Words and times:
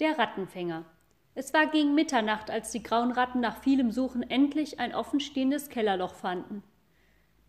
Der 0.00 0.16
Rattenfänger. 0.16 0.84
Es 1.34 1.52
war 1.52 1.66
gegen 1.66 1.96
Mitternacht, 1.96 2.52
als 2.52 2.70
die 2.70 2.84
grauen 2.84 3.10
Ratten 3.10 3.40
nach 3.40 3.60
vielem 3.62 3.90
Suchen 3.90 4.22
endlich 4.22 4.78
ein 4.78 4.94
offenstehendes 4.94 5.70
Kellerloch 5.70 6.14
fanden. 6.14 6.62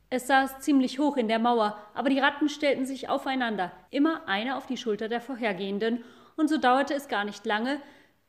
Es 0.09 0.25
saß 0.25 0.59
ziemlich 0.61 0.97
hoch 0.97 1.17
in 1.17 1.27
der 1.27 1.37
Mauer, 1.37 1.77
aber 1.93 2.09
die 2.09 2.17
Ratten 2.17 2.49
stellten 2.49 2.87
sich 2.87 3.07
aufeinander, 3.07 3.71
immer 3.91 4.27
einer 4.27 4.57
auf 4.57 4.65
die 4.65 4.77
Schulter 4.77 5.09
der 5.09 5.21
vorhergehenden, 5.21 6.03
und 6.37 6.49
so 6.49 6.57
dauerte 6.57 6.95
es 6.95 7.07
gar 7.07 7.23
nicht 7.23 7.45
lange, 7.45 7.79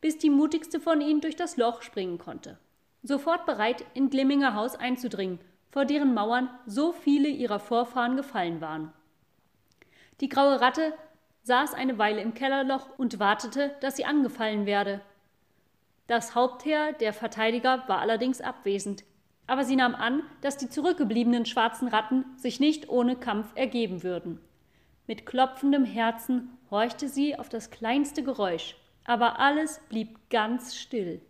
bis 0.03 0.19
die 0.19 0.29
mutigste 0.29 0.81
von 0.81 1.01
ihnen 1.01 1.23
durch 1.23 1.37
das 1.37 1.57
Loch 1.57 1.81
springen 1.81 2.19
konnte. 2.19 2.59
Sofort 3.03 3.47
bereit, 3.47 3.87
in 3.95 4.11
Glimminger 4.11 4.55
Haus 4.55 4.77
einzudringen, 4.77 5.41
vor 5.71 5.87
deren 5.87 6.13
Mauern 6.13 6.51
so 6.67 6.93
viele 6.93 7.29
ihrer 7.29 7.59
Vorfahren 7.59 8.19
gefallen 8.19 8.61
waren. 8.61 8.93
Die 10.21 10.29
graue 10.29 10.61
Ratte 10.61 10.93
saß 11.43 11.75
eine 11.75 11.99
Weile 11.99 12.21
im 12.21 12.35
Kellerloch 12.35 12.99
und 12.99 13.19
wartete, 13.19 13.75
dass 13.81 13.97
sie 13.97 14.05
angefallen 14.05 14.67
werde. 14.67 15.01
Das 16.07 16.35
Hauptheer 16.35 16.93
der 16.93 17.13
Verteidiger 17.13 17.85
war 17.87 18.01
allerdings 18.01 18.41
abwesend, 18.41 19.05
aber 19.47 19.65
sie 19.65 19.77
nahm 19.77 19.95
an, 19.95 20.23
dass 20.41 20.57
die 20.57 20.69
zurückgebliebenen 20.69 21.47
schwarzen 21.47 21.89
Ratten 21.89 22.25
sich 22.37 22.61
nicht 22.61 22.89
ohne 22.89 23.17
Kampf 23.17 23.47
ergeben 23.55 24.03
würden. 24.03 24.41
Mit 25.07 25.27
klopfendem 25.27 25.85
Herzen 25.85 26.57
horchte 26.71 27.09
sie 27.09 27.39
auf 27.39 27.49
das 27.49 27.71
kleinste 27.71 28.23
Geräusch, 28.23 28.77
aber 29.05 29.39
alles 29.41 29.81
blieb 29.89 30.19
ganz 30.31 30.77
still. 30.77 31.21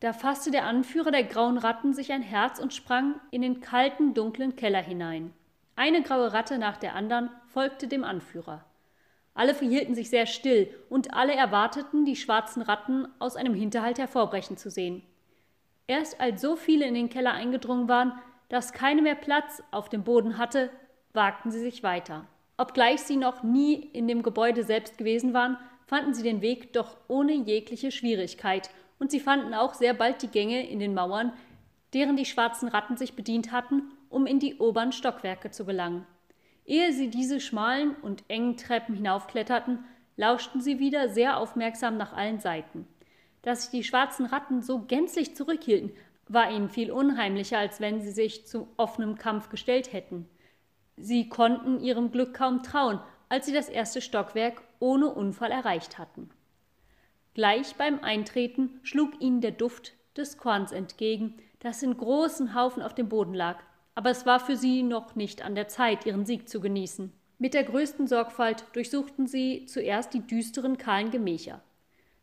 Da 0.00 0.12
fasste 0.12 0.50
der 0.50 0.64
Anführer 0.66 1.10
der 1.10 1.24
grauen 1.24 1.58
Ratten 1.58 1.92
sich 1.92 2.12
ein 2.12 2.22
Herz 2.22 2.58
und 2.58 2.74
sprang 2.74 3.20
in 3.30 3.42
den 3.42 3.60
kalten, 3.60 4.14
dunklen 4.14 4.54
Keller 4.56 4.82
hinein. 4.82 5.32
Eine 5.74 6.02
graue 6.02 6.32
Ratte 6.32 6.58
nach 6.58 6.76
der 6.76 6.94
anderen 6.94 7.30
folgte 7.46 7.86
dem 7.86 8.04
Anführer. 8.04 8.64
Alle 9.34 9.54
verhielten 9.54 9.94
sich 9.94 10.10
sehr 10.10 10.26
still, 10.26 10.68
und 10.88 11.14
alle 11.14 11.34
erwarteten, 11.34 12.04
die 12.04 12.16
schwarzen 12.16 12.62
Ratten 12.62 13.06
aus 13.18 13.36
einem 13.36 13.54
Hinterhalt 13.54 13.98
hervorbrechen 13.98 14.56
zu 14.56 14.70
sehen. 14.70 15.02
Erst 15.86 16.20
als 16.20 16.40
so 16.40 16.56
viele 16.56 16.86
in 16.86 16.94
den 16.94 17.08
Keller 17.08 17.32
eingedrungen 17.32 17.88
waren, 17.88 18.12
dass 18.48 18.72
keine 18.72 19.02
mehr 19.02 19.14
Platz 19.14 19.62
auf 19.70 19.88
dem 19.88 20.04
Boden 20.04 20.38
hatte, 20.38 20.70
wagten 21.12 21.50
sie 21.50 21.60
sich 21.60 21.82
weiter. 21.82 22.26
Obgleich 22.56 23.00
sie 23.00 23.16
noch 23.16 23.42
nie 23.42 23.74
in 23.74 24.08
dem 24.08 24.22
Gebäude 24.22 24.64
selbst 24.64 24.98
gewesen 24.98 25.32
waren, 25.32 25.56
fanden 25.86 26.12
sie 26.12 26.22
den 26.22 26.42
Weg 26.42 26.72
doch 26.72 26.96
ohne 27.08 27.32
jegliche 27.32 27.90
Schwierigkeit, 27.90 28.70
und 28.98 29.10
sie 29.10 29.20
fanden 29.20 29.54
auch 29.54 29.74
sehr 29.74 29.94
bald 29.94 30.22
die 30.22 30.28
Gänge 30.28 30.68
in 30.68 30.80
den 30.80 30.92
Mauern, 30.92 31.32
deren 31.94 32.16
die 32.16 32.24
schwarzen 32.24 32.68
Ratten 32.68 32.96
sich 32.96 33.14
bedient 33.14 33.52
hatten, 33.52 33.92
um 34.10 34.26
in 34.26 34.40
die 34.40 34.56
oberen 34.56 34.92
Stockwerke 34.92 35.50
zu 35.50 35.64
gelangen. 35.64 36.04
Ehe 36.68 36.92
sie 36.92 37.08
diese 37.08 37.40
schmalen 37.40 37.96
und 38.02 38.24
engen 38.28 38.58
Treppen 38.58 38.94
hinaufkletterten, 38.94 39.84
lauschten 40.16 40.60
sie 40.60 40.78
wieder 40.78 41.08
sehr 41.08 41.38
aufmerksam 41.38 41.96
nach 41.96 42.12
allen 42.12 42.40
Seiten. 42.40 42.86
Dass 43.40 43.62
sich 43.62 43.70
die 43.70 43.84
schwarzen 43.84 44.26
Ratten 44.26 44.60
so 44.60 44.80
gänzlich 44.80 45.34
zurückhielten, 45.34 45.92
war 46.28 46.50
ihnen 46.50 46.68
viel 46.68 46.92
unheimlicher, 46.92 47.56
als 47.56 47.80
wenn 47.80 48.02
sie 48.02 48.10
sich 48.10 48.46
zu 48.46 48.68
offenem 48.76 49.16
Kampf 49.16 49.48
gestellt 49.48 49.94
hätten. 49.94 50.28
Sie 50.98 51.30
konnten 51.30 51.80
ihrem 51.80 52.10
Glück 52.10 52.34
kaum 52.34 52.62
trauen, 52.62 53.00
als 53.30 53.46
sie 53.46 53.54
das 53.54 53.70
erste 53.70 54.02
Stockwerk 54.02 54.60
ohne 54.78 55.08
Unfall 55.08 55.50
erreicht 55.50 55.96
hatten. 55.96 56.28
Gleich 57.32 57.76
beim 57.76 58.00
Eintreten 58.00 58.78
schlug 58.82 59.18
ihnen 59.22 59.40
der 59.40 59.52
Duft 59.52 59.94
des 60.18 60.36
Korns 60.36 60.72
entgegen, 60.72 61.38
das 61.60 61.82
in 61.82 61.96
großen 61.96 62.54
Haufen 62.54 62.82
auf 62.82 62.94
dem 62.94 63.08
Boden 63.08 63.32
lag 63.32 63.58
aber 63.98 64.10
es 64.10 64.26
war 64.26 64.38
für 64.38 64.56
sie 64.56 64.84
noch 64.84 65.16
nicht 65.16 65.42
an 65.42 65.56
der 65.56 65.66
Zeit, 65.66 66.06
ihren 66.06 66.24
Sieg 66.24 66.48
zu 66.48 66.60
genießen. 66.60 67.12
Mit 67.40 67.52
der 67.52 67.64
größten 67.64 68.06
Sorgfalt 68.06 68.64
durchsuchten 68.72 69.26
sie 69.26 69.66
zuerst 69.66 70.14
die 70.14 70.24
düsteren, 70.24 70.78
kahlen 70.78 71.10
Gemächer. 71.10 71.60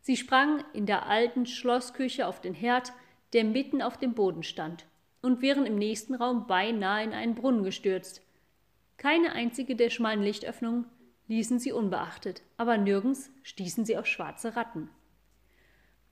Sie 0.00 0.16
sprangen 0.16 0.64
in 0.72 0.86
der 0.86 1.04
alten 1.04 1.44
Schlossküche 1.44 2.28
auf 2.28 2.40
den 2.40 2.54
Herd, 2.54 2.94
der 3.34 3.44
mitten 3.44 3.82
auf 3.82 3.98
dem 3.98 4.14
Boden 4.14 4.42
stand, 4.42 4.86
und 5.20 5.42
wären 5.42 5.66
im 5.66 5.76
nächsten 5.76 6.14
Raum 6.14 6.46
beinahe 6.46 7.04
in 7.04 7.12
einen 7.12 7.34
Brunnen 7.34 7.62
gestürzt. 7.62 8.22
Keine 8.96 9.32
einzige 9.32 9.76
der 9.76 9.90
schmalen 9.90 10.22
Lichtöffnungen 10.22 10.86
ließen 11.28 11.58
sie 11.58 11.72
unbeachtet, 11.72 12.40
aber 12.56 12.78
nirgends 12.78 13.30
stießen 13.42 13.84
sie 13.84 13.98
auf 13.98 14.06
schwarze 14.06 14.56
Ratten. 14.56 14.88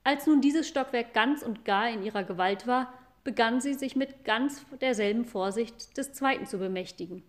Als 0.02 0.26
nun 0.26 0.42
dieses 0.42 0.68
Stockwerk 0.68 1.14
ganz 1.14 1.42
und 1.42 1.64
gar 1.64 1.88
in 1.88 2.02
ihrer 2.02 2.24
Gewalt 2.24 2.66
war, 2.66 2.92
begann 3.24 3.60
sie 3.60 3.74
sich 3.74 3.96
mit 3.96 4.24
ganz 4.24 4.64
derselben 4.80 5.24
Vorsicht 5.24 5.96
des 5.96 6.12
zweiten 6.12 6.46
zu 6.46 6.58
bemächtigen. 6.58 7.22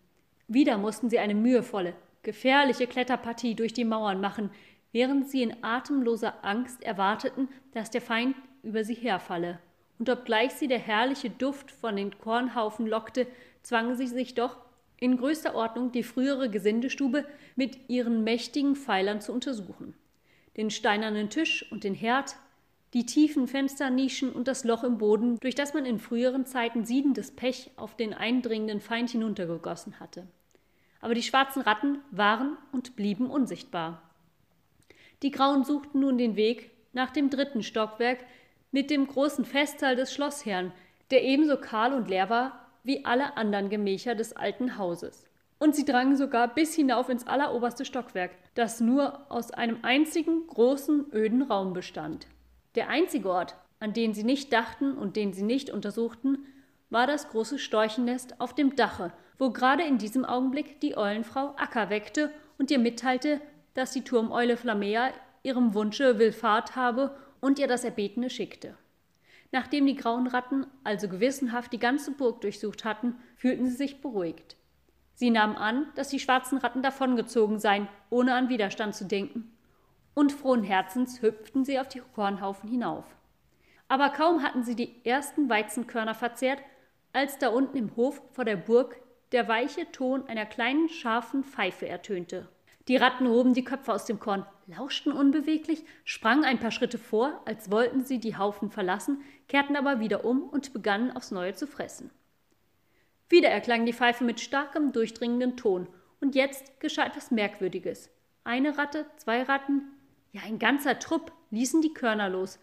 Wieder 0.47 0.77
mussten 0.77 1.09
sie 1.09 1.19
eine 1.19 1.33
mühevolle, 1.33 1.95
gefährliche 2.21 2.85
Kletterpartie 2.85 3.55
durch 3.55 3.73
die 3.73 3.85
Mauern 3.85 4.21
machen, 4.21 4.51
während 4.91 5.29
sie 5.29 5.41
in 5.41 5.63
atemloser 5.63 6.43
Angst 6.43 6.83
erwarteten, 6.83 7.47
dass 7.73 7.89
der 7.89 8.01
Feind 8.01 8.35
über 8.61 8.83
sie 8.83 8.93
herfalle. 8.93 9.59
Und 9.97 10.09
obgleich 10.09 10.51
sie 10.53 10.67
der 10.67 10.79
herrliche 10.79 11.29
Duft 11.29 11.71
von 11.71 11.95
den 11.95 12.17
Kornhaufen 12.19 12.85
lockte, 12.85 13.27
zwangen 13.63 13.95
sie 13.95 14.07
sich 14.07 14.35
doch, 14.35 14.57
in 14.97 15.17
größter 15.17 15.55
Ordnung 15.55 15.91
die 15.91 16.03
frühere 16.03 16.49
Gesindestube 16.49 17.25
mit 17.55 17.89
ihren 17.89 18.23
mächtigen 18.23 18.75
Pfeilern 18.75 19.21
zu 19.21 19.33
untersuchen. 19.33 19.93
Den 20.57 20.69
steinernen 20.69 21.29
Tisch 21.29 21.69
und 21.71 21.83
den 21.83 21.93
Herd, 21.93 22.35
die 22.95 23.05
tiefen 23.05 23.49
Fensternischen 23.49 24.31
und 24.31 24.47
das 24.47 24.63
Loch 24.63 24.85
im 24.85 24.97
Boden, 24.97 25.37
durch 25.41 25.53
das 25.53 25.73
man 25.73 25.85
in 25.85 25.99
früheren 25.99 26.45
Zeiten 26.45 26.85
siedendes 26.85 27.29
Pech 27.29 27.69
auf 27.75 27.97
den 27.97 28.13
eindringenden 28.13 28.79
Feind 28.79 29.09
hinuntergegossen 29.09 29.99
hatte. 29.99 30.25
Aber 31.01 31.13
die 31.13 31.21
schwarzen 31.21 31.61
Ratten 31.61 31.99
waren 32.11 32.57
und 32.71 32.95
blieben 32.95 33.29
unsichtbar. 33.29 34.01
Die 35.23 35.31
Grauen 35.31 35.65
suchten 35.65 35.99
nun 35.99 36.17
den 36.17 36.37
Weg 36.37 36.71
nach 36.93 37.11
dem 37.11 37.29
dritten 37.29 37.63
Stockwerk 37.63 38.19
mit 38.71 38.89
dem 38.89 39.07
großen 39.07 39.43
Festsaal 39.43 39.97
des 39.97 40.13
Schlossherrn, 40.13 40.71
der 41.11 41.25
ebenso 41.25 41.57
kahl 41.57 41.93
und 41.93 42.07
leer 42.07 42.29
war 42.29 42.65
wie 42.83 43.03
alle 43.03 43.35
anderen 43.35 43.69
Gemächer 43.69 44.15
des 44.15 44.37
alten 44.37 44.77
Hauses. 44.77 45.25
Und 45.59 45.75
sie 45.75 45.83
drangen 45.83 46.15
sogar 46.15 46.53
bis 46.53 46.73
hinauf 46.73 47.09
ins 47.09 47.27
alleroberste 47.27 47.83
Stockwerk, 47.83 48.31
das 48.53 48.79
nur 48.79 49.29
aus 49.29 49.51
einem 49.51 49.79
einzigen 49.81 50.47
großen, 50.47 51.07
öden 51.13 51.41
Raum 51.41 51.73
bestand. 51.73 52.27
Der 52.75 52.89
einzige 52.89 53.29
Ort, 53.29 53.55
an 53.79 53.93
den 53.93 54.13
sie 54.13 54.23
nicht 54.23 54.51
dachten 54.51 54.97
und 54.97 55.15
den 55.15 55.33
sie 55.33 55.43
nicht 55.43 55.69
untersuchten, 55.69 56.45
war 56.89 57.07
das 57.07 57.29
große 57.29 57.57
Storchennest 57.57 58.39
auf 58.39 58.53
dem 58.53 58.75
Dache, 58.75 59.11
wo 59.37 59.51
gerade 59.51 59.83
in 59.83 59.97
diesem 59.97 60.25
Augenblick 60.25 60.79
die 60.81 60.97
Eulenfrau 60.97 61.55
Acker 61.57 61.89
weckte 61.89 62.31
und 62.57 62.71
ihr 62.71 62.79
mitteilte, 62.79 63.41
dass 63.73 63.91
die 63.91 64.03
Turmeule 64.03 64.57
Flamea 64.57 65.11
ihrem 65.43 65.73
Wunsche 65.73 66.19
Willfahrt 66.19 66.75
habe 66.75 67.15
und 67.41 67.59
ihr 67.59 67.67
das 67.67 67.83
Erbetene 67.83 68.29
schickte. 68.29 68.77
Nachdem 69.51 69.85
die 69.85 69.95
grauen 69.95 70.27
Ratten 70.27 70.67
also 70.83 71.07
gewissenhaft 71.07 71.71
die 71.71 71.79
ganze 71.79 72.11
Burg 72.11 72.41
durchsucht 72.41 72.83
hatten, 72.83 73.15
fühlten 73.37 73.67
sie 73.67 73.75
sich 73.75 74.01
beruhigt. 74.01 74.57
Sie 75.13 75.29
nahmen 75.29 75.55
an, 75.55 75.87
dass 75.95 76.09
die 76.09 76.19
schwarzen 76.19 76.57
Ratten 76.57 76.81
davongezogen 76.81 77.59
seien, 77.59 77.87
ohne 78.09 78.33
an 78.33 78.49
Widerstand 78.49 78.95
zu 78.95 79.05
denken, 79.05 79.54
und 80.15 80.31
frohen 80.31 80.63
Herzens 80.63 81.21
hüpften 81.21 81.63
sie 81.63 81.79
auf 81.79 81.87
die 81.87 82.01
Kornhaufen 82.15 82.67
hinauf. 82.67 83.05
Aber 83.87 84.09
kaum 84.09 84.41
hatten 84.41 84.63
sie 84.63 84.75
die 84.75 85.05
ersten 85.05 85.47
Weizenkörner 85.47 86.15
verzehrt, 86.15 86.59
als 87.13 87.37
da 87.37 87.49
unten 87.49 87.77
im 87.77 87.95
Hof 87.95 88.19
vor 88.31 88.45
der 88.45 88.55
Burg 88.55 88.99
der 89.31 89.47
weiche 89.47 89.91
Ton 89.91 90.27
einer 90.27 90.45
kleinen 90.45 90.89
scharfen 90.89 91.43
Pfeife 91.43 91.87
ertönte. 91.87 92.47
Die 92.87 92.97
Ratten 92.97 93.27
hoben 93.27 93.53
die 93.53 93.63
Köpfe 93.63 93.93
aus 93.93 94.05
dem 94.05 94.19
Korn, 94.19 94.45
lauschten 94.67 95.11
unbeweglich, 95.11 95.83
sprangen 96.03 96.45
ein 96.45 96.59
paar 96.59 96.71
Schritte 96.71 96.97
vor, 96.97 97.41
als 97.45 97.71
wollten 97.71 98.05
sie 98.05 98.19
die 98.19 98.37
Haufen 98.37 98.69
verlassen, 98.69 99.21
kehrten 99.47 99.75
aber 99.75 99.99
wieder 99.99 100.23
um 100.23 100.43
und 100.43 100.71
begannen 100.71 101.15
aufs 101.15 101.31
Neue 101.31 101.55
zu 101.55 101.67
fressen. 101.67 102.11
Wieder 103.27 103.49
erklang 103.49 103.85
die 103.85 103.93
Pfeife 103.93 104.23
mit 104.23 104.39
starkem, 104.39 104.91
durchdringenden 104.91 105.57
Ton, 105.57 105.87
und 106.21 106.35
jetzt 106.35 106.79
geschah 106.79 107.05
etwas 107.05 107.31
Merkwürdiges. 107.31 108.09
Eine 108.43 108.77
Ratte, 108.77 109.05
zwei 109.17 109.41
Ratten, 109.43 109.94
ja, 110.35 110.41
ein 110.43 110.59
ganzer 110.59 110.99
Trupp 110.99 111.31
ließen 111.51 111.81
die 111.81 111.93
Körner 111.93 112.27
los, 112.27 112.59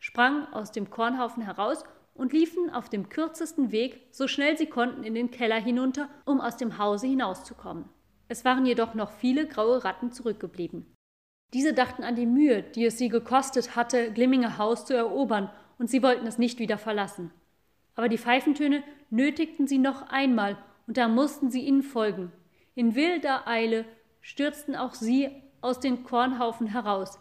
sprangen 0.00 0.52
aus 0.52 0.72
dem 0.72 0.90
Kornhaufen 0.90 1.44
heraus 1.44 1.84
und 2.12 2.32
liefen 2.32 2.70
auf 2.70 2.88
dem 2.88 3.08
kürzesten 3.08 3.70
Weg, 3.70 4.08
so 4.10 4.26
schnell 4.26 4.58
sie 4.58 4.66
konnten, 4.66 5.04
in 5.04 5.14
den 5.14 5.30
Keller 5.30 5.60
hinunter, 5.60 6.08
um 6.24 6.40
aus 6.40 6.56
dem 6.56 6.76
Hause 6.76 7.06
hinauszukommen. 7.06 7.84
Es 8.26 8.44
waren 8.44 8.66
jedoch 8.66 8.94
noch 8.94 9.12
viele 9.12 9.46
graue 9.46 9.84
Ratten 9.84 10.10
zurückgeblieben. 10.10 10.92
Diese 11.52 11.72
dachten 11.72 12.02
an 12.02 12.16
die 12.16 12.26
Mühe, 12.26 12.64
die 12.64 12.84
es 12.84 12.98
sie 12.98 13.10
gekostet 13.10 13.76
hatte, 13.76 14.10
Glimminger 14.12 14.58
Haus 14.58 14.84
zu 14.84 14.94
erobern, 14.94 15.50
und 15.78 15.88
sie 15.88 16.02
wollten 16.02 16.26
es 16.26 16.38
nicht 16.38 16.58
wieder 16.58 16.78
verlassen. 16.78 17.30
Aber 17.94 18.08
die 18.08 18.18
Pfeifentöne 18.18 18.82
nötigten 19.10 19.68
sie 19.68 19.78
noch 19.78 20.08
einmal, 20.08 20.58
und 20.88 20.96
da 20.96 21.06
mussten 21.06 21.52
sie 21.52 21.60
ihnen 21.60 21.84
folgen. 21.84 22.32
In 22.74 22.96
wilder 22.96 23.46
Eile 23.46 23.84
stürzten 24.20 24.74
auch 24.74 24.94
sie 24.94 25.30
aus 25.64 25.80
den 25.80 26.04
Kornhaufen 26.04 26.66
heraus, 26.66 27.18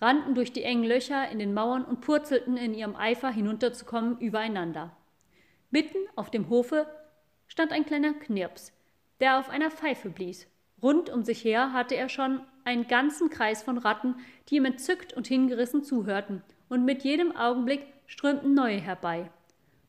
rannten 0.00 0.34
durch 0.34 0.52
die 0.52 0.62
engen 0.62 0.84
Löcher 0.84 1.28
in 1.28 1.38
den 1.38 1.52
Mauern 1.52 1.84
und 1.84 2.00
purzelten 2.00 2.56
in 2.56 2.72
ihrem 2.72 2.96
Eifer 2.96 3.30
hinunterzukommen 3.30 4.18
übereinander. 4.18 4.96
Mitten 5.70 5.98
auf 6.16 6.30
dem 6.30 6.48
Hofe 6.48 6.86
stand 7.48 7.72
ein 7.72 7.84
kleiner 7.84 8.14
Knirps, 8.14 8.72
der 9.20 9.38
auf 9.38 9.50
einer 9.50 9.70
Pfeife 9.70 10.08
blies. 10.08 10.46
Rund 10.82 11.10
um 11.10 11.24
sich 11.24 11.44
her 11.44 11.72
hatte 11.72 11.96
er 11.96 12.08
schon 12.08 12.40
einen 12.64 12.88
ganzen 12.88 13.28
Kreis 13.28 13.62
von 13.62 13.76
Ratten, 13.76 14.14
die 14.48 14.56
ihm 14.56 14.64
entzückt 14.64 15.12
und 15.12 15.26
hingerissen 15.26 15.82
zuhörten, 15.82 16.42
und 16.68 16.84
mit 16.84 17.02
jedem 17.02 17.36
Augenblick 17.36 17.84
strömten 18.06 18.54
neue 18.54 18.80
herbei. 18.80 19.30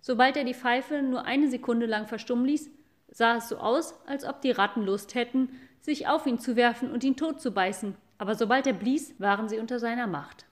Sobald 0.02 0.36
er 0.36 0.44
die 0.44 0.56
Pfeife 0.56 1.02
nur 1.02 1.26
eine 1.26 1.48
Sekunde 1.48 1.86
lang 1.86 2.08
verstummen 2.08 2.46
ließ, 2.46 2.70
sah 3.12 3.36
es 3.36 3.50
so 3.50 3.58
aus, 3.58 3.94
als 4.08 4.26
ob 4.26 4.42
die 4.42 4.52
Ratten 4.52 4.84
Lust 4.84 5.16
hätten, 5.16 5.50
sich 5.82 6.08
auf 6.08 6.26
ihn 6.26 6.40
zu 6.40 6.56
werfen 6.56 6.92
und 6.92 7.04
ihn 7.04 7.18
tot 7.18 7.42
zu 7.42 7.52
beißen, 7.52 7.96
aber 8.18 8.36
sobald 8.36 8.68
er 8.68 8.74
blies, 8.74 9.20
waren 9.20 9.50
sie 9.50 9.60
unter 9.60 9.80
seiner 9.80 10.08
Macht. 10.08 10.46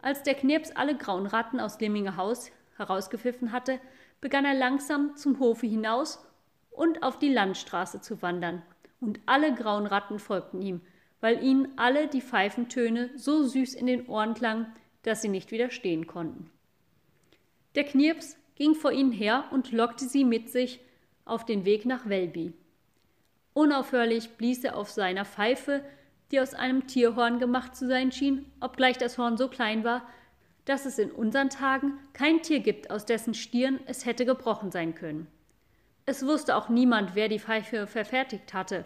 Als 0.00 0.22
der 0.22 0.34
Knirps 0.34 0.70
alle 0.72 0.96
grauen 0.96 1.26
Ratten 1.26 1.58
aus 1.58 1.80
Limminger 1.80 2.16
Haus 2.16 2.50
herausgepfiffen 2.76 3.52
hatte, 3.52 3.80
begann 4.20 4.44
er 4.44 4.54
langsam 4.54 5.16
zum 5.16 5.38
Hofe 5.40 5.66
hinaus 5.66 6.24
und 6.70 7.02
auf 7.02 7.18
die 7.18 7.32
Landstraße 7.32 8.00
zu 8.00 8.22
wandern, 8.22 8.62
und 9.00 9.20
alle 9.26 9.54
grauen 9.54 9.86
Ratten 9.86 10.18
folgten 10.18 10.62
ihm, 10.62 10.80
weil 11.20 11.42
ihnen 11.42 11.68
alle 11.76 12.08
die 12.08 12.20
Pfeifentöne 12.20 13.10
so 13.16 13.44
süß 13.44 13.74
in 13.74 13.86
den 13.86 14.06
Ohren 14.06 14.34
klangen, 14.34 14.66
dass 15.02 15.22
sie 15.22 15.28
nicht 15.28 15.50
widerstehen 15.50 16.06
konnten. 16.06 16.50
Der 17.74 17.84
Knirps 17.84 18.36
ging 18.54 18.74
vor 18.74 18.92
ihnen 18.92 19.12
her 19.12 19.44
und 19.50 19.70
lockte 19.70 20.06
sie 20.06 20.24
mit 20.24 20.50
sich 20.50 20.80
auf 21.26 21.44
den 21.44 21.66
Weg 21.66 21.84
nach 21.84 22.08
Welby. 22.08 22.54
Unaufhörlich 23.52 24.30
blies 24.38 24.64
er 24.64 24.76
auf 24.76 24.90
seiner 24.90 25.26
Pfeife, 25.26 25.82
die 26.30 26.40
aus 26.40 26.54
einem 26.54 26.86
Tierhorn 26.86 27.38
gemacht 27.38 27.76
zu 27.76 27.86
sein 27.86 28.12
schien, 28.12 28.50
obgleich 28.60 28.96
das 28.96 29.18
Horn 29.18 29.36
so 29.36 29.48
klein 29.48 29.84
war, 29.84 30.08
dass 30.64 30.86
es 30.86 30.98
in 30.98 31.12
unseren 31.12 31.50
Tagen 31.50 31.98
kein 32.12 32.42
Tier 32.42 32.60
gibt, 32.60 32.90
aus 32.90 33.06
dessen 33.06 33.34
Stirn 33.34 33.78
es 33.86 34.04
hätte 34.04 34.24
gebrochen 34.24 34.72
sein 34.72 34.94
können. 34.94 35.26
Es 36.06 36.24
wusste 36.26 36.56
auch 36.56 36.68
niemand, 36.68 37.14
wer 37.14 37.28
die 37.28 37.38
Pfeife 37.38 37.86
verfertigt 37.86 38.54
hatte. 38.54 38.84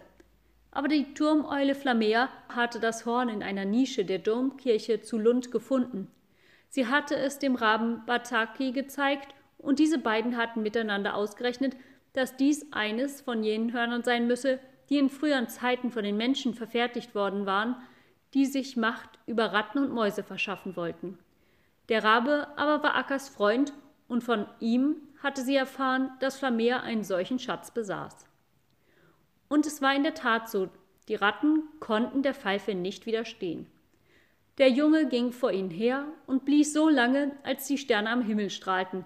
Aber 0.71 0.87
die 0.87 1.13
Turmeule 1.13 1.75
Flamea 1.75 2.29
hatte 2.49 2.79
das 2.79 3.05
Horn 3.05 3.29
in 3.29 3.43
einer 3.43 3.65
Nische 3.65 4.05
der 4.05 4.19
Domkirche 4.19 5.01
zu 5.01 5.17
Lund 5.17 5.51
gefunden. 5.51 6.07
Sie 6.69 6.87
hatte 6.87 7.15
es 7.15 7.39
dem 7.39 7.55
Raben 7.55 8.05
Bataki 8.05 8.71
gezeigt, 8.71 9.35
und 9.57 9.77
diese 9.77 9.99
beiden 9.99 10.37
hatten 10.37 10.63
miteinander 10.63 11.13
ausgerechnet, 11.13 11.75
dass 12.13 12.35
dies 12.35 12.65
eines 12.71 13.21
von 13.21 13.43
jenen 13.43 13.73
Hörnern 13.73 14.03
sein 14.03 14.27
müsse, 14.27 14.59
die 14.89 14.97
in 14.97 15.09
früheren 15.09 15.47
Zeiten 15.47 15.91
von 15.91 16.03
den 16.03 16.17
Menschen 16.17 16.53
verfertigt 16.53 17.15
worden 17.15 17.45
waren, 17.45 17.75
die 18.33 18.45
sich 18.45 18.77
Macht 18.77 19.19
über 19.25 19.53
Ratten 19.53 19.79
und 19.79 19.93
Mäuse 19.93 20.23
verschaffen 20.23 20.75
wollten. 20.75 21.17
Der 21.89 22.03
Rabe 22.03 22.47
aber 22.57 22.83
war 22.83 22.95
Ackers 22.95 23.29
Freund, 23.29 23.73
und 24.07 24.25
von 24.25 24.45
ihm 24.59 24.97
hatte 25.23 25.41
sie 25.41 25.55
erfahren, 25.55 26.11
dass 26.19 26.37
Flamea 26.37 26.81
einen 26.81 27.05
solchen 27.05 27.39
Schatz 27.39 27.71
besaß. 27.71 28.25
Und 29.47 29.65
es 29.65 29.81
war 29.81 29.95
in 29.95 30.03
der 30.03 30.13
Tat 30.13 30.49
so, 30.49 30.69
die 31.07 31.15
Ratten 31.15 31.63
konnten 31.79 32.21
der 32.21 32.33
Pfeife 32.33 32.75
nicht 32.75 33.05
widerstehen. 33.05 33.67
Der 34.57 34.69
Junge 34.69 35.07
ging 35.07 35.31
vor 35.31 35.51
ihnen 35.51 35.69
her 35.69 36.05
und 36.27 36.43
blies 36.43 36.73
so 36.73 36.89
lange, 36.89 37.31
als 37.43 37.67
die 37.67 37.77
Sterne 37.77 38.09
am 38.09 38.21
Himmel 38.21 38.49
strahlten, 38.49 39.05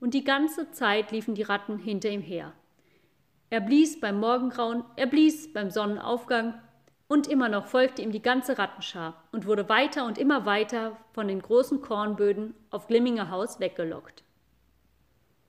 und 0.00 0.14
die 0.14 0.24
ganze 0.24 0.70
Zeit 0.72 1.12
liefen 1.12 1.34
die 1.34 1.42
Ratten 1.42 1.78
hinter 1.78 2.08
ihm 2.08 2.22
her. 2.22 2.52
Er 3.50 3.60
blies 3.60 4.00
beim 4.00 4.18
Morgengrauen, 4.18 4.84
er 4.96 5.06
blies 5.06 5.52
beim 5.52 5.70
Sonnenaufgang, 5.70 6.54
und 7.08 7.26
immer 7.26 7.48
noch 7.48 7.66
folgte 7.66 8.02
ihm 8.02 8.12
die 8.12 8.22
ganze 8.22 8.56
Rattenschar 8.56 9.24
und 9.32 9.44
wurde 9.44 9.68
weiter 9.68 10.06
und 10.06 10.16
immer 10.16 10.46
weiter 10.46 10.96
von 11.12 11.26
den 11.26 11.42
großen 11.42 11.80
Kornböden 11.80 12.54
auf 12.70 12.86
Glimminger 12.86 13.32
Haus 13.32 13.58
weggelockt. 13.58 14.22